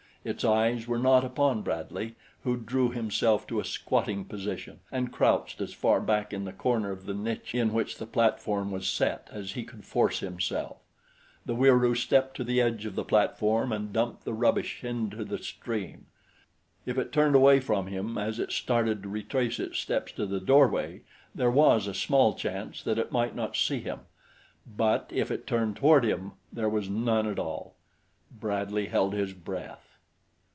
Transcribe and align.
Its 0.23 0.45
eyes 0.45 0.87
were 0.87 0.99
not 0.99 1.25
upon 1.25 1.63
Bradley, 1.63 2.15
who 2.43 2.55
drew 2.55 2.91
himself 2.91 3.47
to 3.47 3.59
a 3.59 3.65
squatting 3.65 4.23
position 4.23 4.79
and 4.91 5.11
crouched 5.11 5.59
as 5.59 5.73
far 5.73 5.99
back 5.99 6.31
in 6.31 6.45
the 6.45 6.53
corner 6.53 6.91
of 6.91 7.07
the 7.07 7.13
niche 7.15 7.55
in 7.55 7.73
which 7.73 7.97
the 7.97 8.05
platform 8.05 8.69
was 8.69 8.87
set 8.87 9.27
as 9.31 9.53
he 9.53 9.63
could 9.63 9.83
force 9.83 10.19
himself. 10.19 10.77
The 11.47 11.55
Wieroo 11.55 11.95
stepped 11.95 12.37
to 12.37 12.43
the 12.43 12.61
edge 12.61 12.85
of 12.85 12.93
the 12.93 13.03
platform 13.03 13.71
and 13.71 13.91
dumped 13.91 14.23
the 14.23 14.33
rubbish 14.35 14.83
into 14.83 15.25
the 15.25 15.39
stream. 15.39 16.05
If 16.85 16.99
it 16.99 17.11
turned 17.11 17.33
away 17.33 17.59
from 17.59 17.87
him 17.87 18.15
as 18.19 18.37
it 18.37 18.51
started 18.51 19.01
to 19.01 19.09
retrace 19.09 19.57
its 19.59 19.79
steps 19.79 20.11
to 20.11 20.27
the 20.27 20.39
doorway, 20.39 21.01
there 21.33 21.49
was 21.49 21.87
a 21.87 21.95
small 21.95 22.35
chance 22.35 22.83
that 22.83 22.99
it 22.99 23.11
might 23.11 23.35
not 23.35 23.57
see 23.57 23.79
him; 23.79 24.01
but 24.67 25.09
if 25.11 25.31
it 25.31 25.47
turned 25.47 25.77
toward 25.77 26.05
him 26.05 26.33
there 26.53 26.69
was 26.69 26.87
none 26.91 27.25
at 27.25 27.39
all. 27.39 27.73
Bradley 28.39 28.85
held 28.85 29.13
his 29.15 29.33
breath. 29.33 29.87